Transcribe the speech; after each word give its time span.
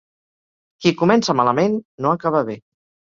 Qui 0.85 0.93
comença 1.03 1.37
malament 1.41 1.77
no 2.07 2.15
acaba 2.19 2.43
bé. 2.49 2.57